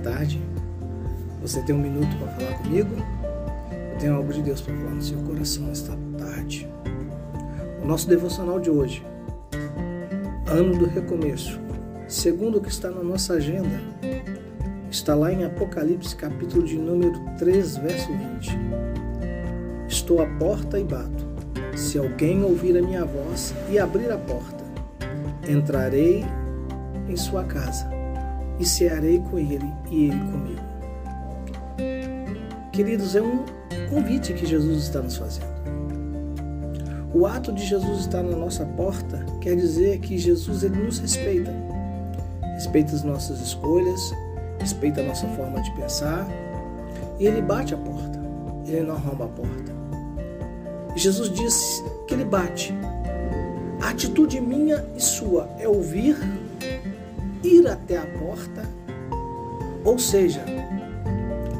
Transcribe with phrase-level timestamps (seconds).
[0.00, 0.40] tarde.
[1.42, 2.90] Você tem um minuto para falar comigo?
[3.92, 6.68] Eu tenho algo de Deus para falar no seu coração esta tarde.
[7.82, 9.02] O nosso devocional de hoje,
[10.46, 11.58] ano do recomeço,
[12.08, 13.80] segundo o que está na nossa agenda,
[14.90, 18.58] está lá em Apocalipse, capítulo de número 3, verso 20.
[19.88, 21.30] Estou à porta e bato.
[21.76, 24.64] Se alguém ouvir a minha voz e abrir a porta,
[25.48, 26.24] entrarei
[27.08, 27.99] em sua casa
[28.60, 30.60] e cearei com ele e ele comigo.
[32.70, 33.44] Queridos, é um
[33.88, 35.50] convite que Jesus está nos fazendo.
[37.12, 41.52] O ato de Jesus estar na nossa porta quer dizer que Jesus ele nos respeita.
[42.54, 44.14] Respeita as nossas escolhas,
[44.60, 46.28] respeita a nossa forma de pensar
[47.18, 48.20] e ele bate a porta.
[48.66, 49.72] Ele não arromba a porta.
[50.94, 52.74] Jesus diz que ele bate.
[53.80, 56.16] A atitude minha e sua é ouvir,
[57.42, 58.62] ir até a porta,
[59.84, 60.44] ou seja,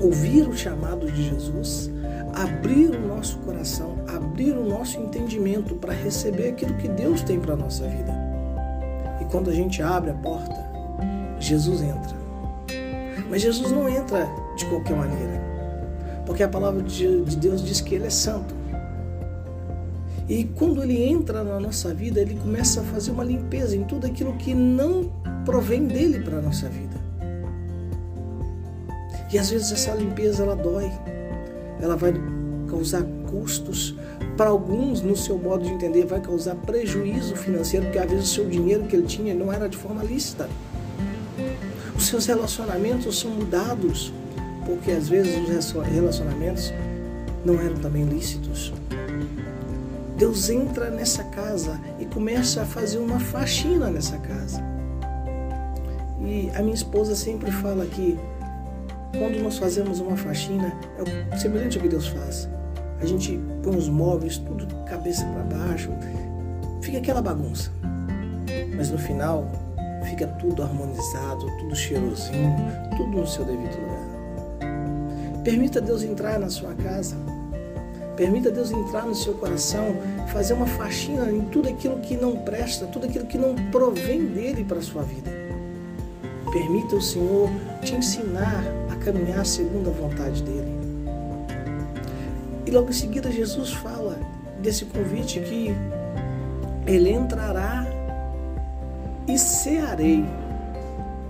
[0.00, 1.90] ouvir o chamado de Jesus,
[2.34, 7.54] abrir o nosso coração, abrir o nosso entendimento para receber aquilo que Deus tem para
[7.54, 8.12] a nossa vida.
[9.20, 10.56] E quando a gente abre a porta,
[11.38, 12.16] Jesus entra.
[13.30, 15.40] Mas Jesus não entra de qualquer maneira,
[16.26, 18.62] porque a palavra de Deus diz que Ele é santo.
[20.28, 24.06] E quando ele entra na nossa vida, ele começa a fazer uma limpeza em tudo
[24.06, 25.10] aquilo que não
[25.44, 27.00] provém dele para a nossa vida.
[29.32, 30.90] E às vezes essa limpeza ela dói,
[31.80, 32.12] ela vai
[32.68, 33.96] causar custos.
[34.36, 38.34] Para alguns, no seu modo de entender, vai causar prejuízo financeiro, porque às vezes o
[38.34, 40.48] seu dinheiro que ele tinha não era de forma lícita.
[41.96, 44.12] Os seus relacionamentos são mudados,
[44.66, 46.72] porque às vezes os relacionamentos
[47.44, 48.72] não eram também lícitos.
[50.16, 54.62] Deus entra nessa casa e começa a fazer uma faxina nessa casa.
[56.24, 58.18] E a minha esposa sempre fala que
[59.18, 60.72] quando nós fazemos uma faxina,
[61.32, 62.48] é semelhante ao que Deus faz.
[63.00, 65.90] A gente põe os móveis tudo cabeça para baixo,
[66.80, 67.70] fica aquela bagunça.
[68.76, 69.50] Mas no final,
[70.08, 72.56] fica tudo harmonizado, tudo cheirosinho,
[72.96, 75.42] tudo no seu devido lugar.
[75.44, 77.16] Permita Deus entrar na sua casa
[78.16, 79.96] Permita Deus entrar no seu coração,
[80.28, 84.64] fazer uma faxina em tudo aquilo que não presta, tudo aquilo que não provém dele
[84.64, 85.41] para a sua vida.
[86.52, 87.50] Permita o Senhor
[87.82, 90.70] te ensinar a caminhar segundo a vontade dele.
[92.66, 94.18] E logo em seguida Jesus fala
[94.60, 95.74] desse convite que
[96.86, 97.86] ele entrará
[99.26, 100.24] e cearei.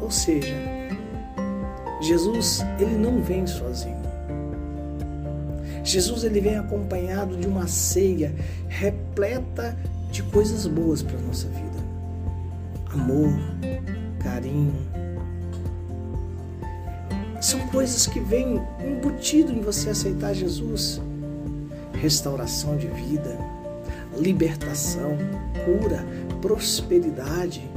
[0.00, 0.55] Ou seja,
[2.00, 4.03] Jesus, ele não vem sozinho.
[5.84, 8.34] Jesus ele vem acompanhado de uma ceia
[8.69, 9.77] repleta
[10.10, 11.62] de coisas boas para a nossa vida.
[12.93, 13.31] Amor,
[14.22, 15.02] carinho.
[17.42, 21.03] São coisas que vêm embutido em você aceitar Jesus.
[21.92, 23.36] Restauração de vida,
[24.16, 25.19] libertação,
[25.64, 26.06] cura,
[26.41, 27.69] prosperidade.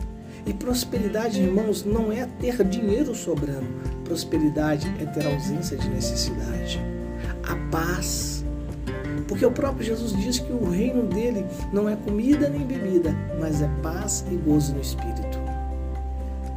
[0.45, 3.65] E prosperidade, irmãos, não é ter dinheiro sobrando.
[4.03, 6.79] Prosperidade é ter ausência de necessidade
[7.41, 8.45] a paz.
[9.27, 11.43] Porque o próprio Jesus diz que o reino dele
[11.73, 15.39] não é comida nem bebida, mas é paz e gozo no espírito.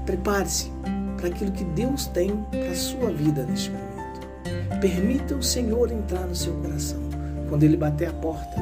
[0.05, 0.71] Prepare-se
[1.19, 4.79] para aquilo que Deus tem para a sua vida neste momento.
[4.81, 7.01] Permita o Senhor entrar no seu coração
[7.49, 8.57] quando ele bater a porta.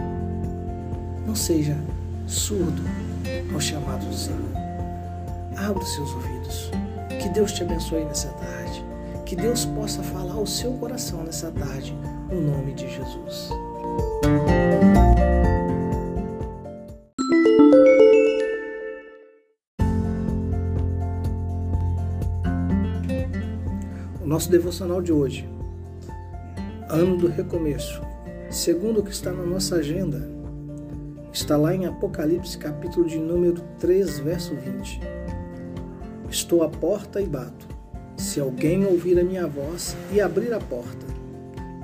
[1.27, 1.77] Não seja
[2.27, 2.83] surdo
[3.53, 4.41] ao chamado do Senhor.
[5.57, 6.71] Abra os seus ouvidos.
[7.21, 8.85] Que Deus te abençoe nessa tarde.
[9.27, 11.97] Que Deus possa falar ao seu coração nessa tarde
[12.31, 13.51] no nome de Jesus.
[24.27, 25.49] Nosso devocional de hoje,
[26.91, 28.03] ano do recomeço,
[28.51, 30.29] segundo o que está na nossa agenda,
[31.33, 35.01] está lá em Apocalipse, capítulo de número 3, verso 20.
[36.29, 37.69] Estou à porta e bato.
[38.17, 41.07] Se alguém ouvir a minha voz e abrir a porta,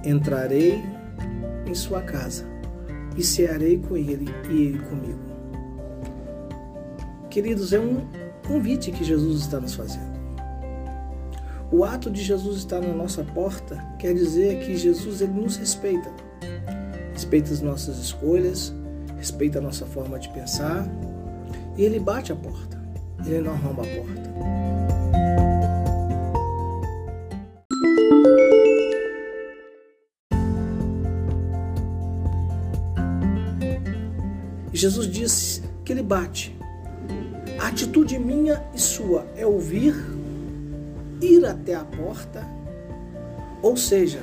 [0.05, 0.83] entrarei
[1.65, 2.45] em sua casa
[3.17, 5.21] e cearei com ele e ele comigo.
[7.31, 8.05] Queridos, é um
[8.45, 10.22] convite que Jesus está nos fazendo.
[11.73, 16.13] O ato de Jesus estar na nossa porta quer dizer que Jesus ele nos respeita.
[17.15, 18.75] Respeita as nossas escolhas,
[19.17, 20.87] respeita a nossa forma de pensar
[21.75, 22.79] e ele bate a porta.
[23.25, 24.33] Ele não arromba a porta.
[34.75, 36.55] Jesus disse que ele bate.
[37.59, 39.95] A atitude minha e sua é ouvir,
[41.23, 42.47] ir até a porta,
[43.63, 44.21] ou seja,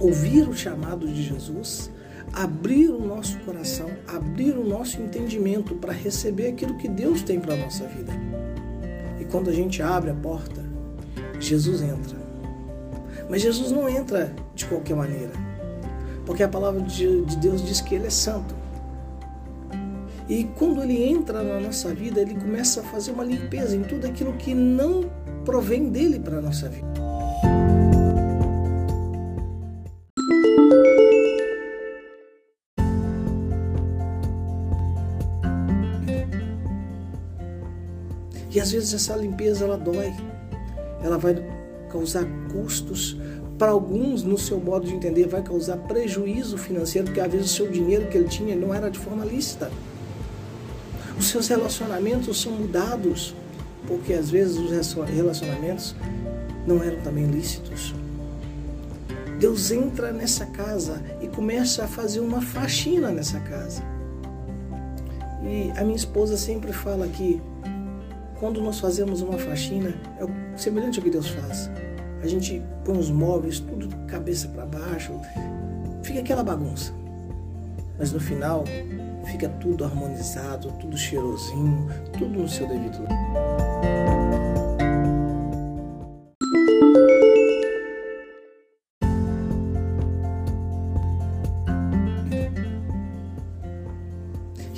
[0.00, 1.90] ouvir o chamado de Jesus,
[2.32, 7.54] abrir o nosso coração, abrir o nosso entendimento para receber aquilo que Deus tem para
[7.54, 8.12] a nossa vida.
[9.20, 10.64] E quando a gente abre a porta,
[11.38, 12.16] Jesus entra.
[13.28, 15.32] Mas Jesus não entra de qualquer maneira,
[16.24, 18.54] porque a palavra de Deus diz que Ele é santo.
[20.28, 24.06] E quando Ele entra na nossa vida, Ele começa a fazer uma limpeza em tudo
[24.06, 25.04] aquilo que não
[25.46, 27.06] provém dele para a nossa vida.
[38.50, 40.12] E às vezes essa limpeza ela dói,
[41.02, 41.36] ela vai
[41.90, 43.16] causar custos
[43.58, 47.54] para alguns, no seu modo de entender, vai causar prejuízo financeiro, porque às vezes o
[47.54, 49.70] seu dinheiro que ele tinha não era de forma lícita.
[51.18, 53.34] Os seus relacionamentos são mudados,
[53.86, 55.94] porque às vezes os relacionamentos
[56.66, 57.94] não eram também lícitos.
[59.38, 63.82] Deus entra nessa casa e começa a fazer uma faxina nessa casa.
[65.42, 67.40] E a minha esposa sempre fala que
[68.38, 71.70] quando nós fazemos uma faxina, é semelhante ao que Deus faz.
[72.22, 75.12] A gente põe os móveis tudo cabeça para baixo,
[76.02, 76.92] fica aquela bagunça.
[77.98, 78.64] Mas no final,
[79.24, 81.88] fica tudo harmonizado, tudo cheirosinho,
[82.18, 83.65] tudo no seu devido lugar.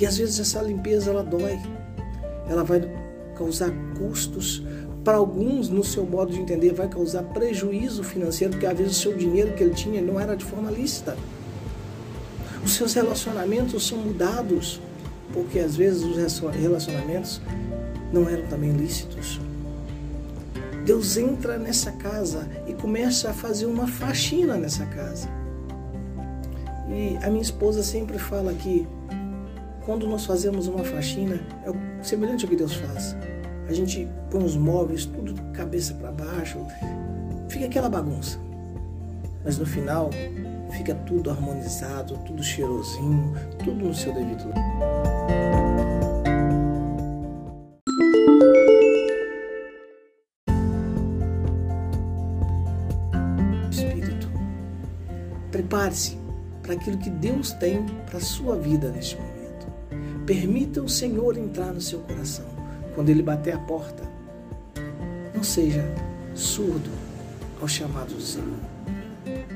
[0.00, 1.58] E às vezes essa limpeza ela dói,
[2.49, 2.81] ela vai
[3.37, 4.62] causar custos
[5.05, 9.00] para alguns, no seu modo de entender, vai causar prejuízo financeiro, porque às vezes o
[9.00, 11.16] seu dinheiro que ele tinha não era de forma lícita.
[12.64, 14.81] Os seus relacionamentos são mudados,
[15.32, 17.40] porque às vezes os relacionamentos
[18.12, 19.40] não eram também lícitos.
[20.84, 25.28] Deus entra nessa casa e começa a fazer uma faxina nessa casa.
[26.88, 28.87] E a minha esposa sempre fala que
[29.84, 33.16] quando nós fazemos uma faxina, é semelhante ao que Deus faz.
[33.69, 36.58] A gente põe os móveis tudo cabeça para baixo,
[37.49, 38.38] fica aquela bagunça.
[39.44, 40.10] Mas no final,
[40.70, 45.98] fica tudo harmonizado, tudo cheirosinho, tudo no seu devido lugar.
[55.58, 56.16] Prepare-se
[56.62, 59.66] para aquilo que Deus tem para a sua vida neste momento.
[60.25, 62.46] Permita o Senhor entrar no seu coração
[62.94, 64.05] quando Ele bater a porta.
[65.34, 65.84] Não seja
[66.32, 66.90] surdo
[67.60, 68.58] ao chamado do Senhor.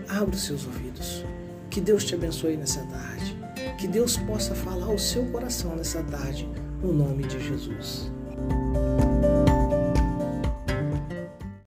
[0.08, 1.24] Abra os seus ouvidos.
[1.70, 3.36] Que Deus te abençoe nessa tarde.
[3.78, 6.48] Que Deus possa falar ao seu coração nessa tarde,
[6.82, 8.10] no nome de Jesus.